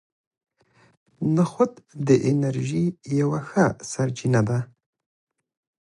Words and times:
نخود 1.35 1.71
د 2.07 2.09
انرژۍ 2.31 2.85
یوه 3.19 3.39
ښه 3.49 3.65
سرچینه 3.91 4.41
ده. 4.47 4.59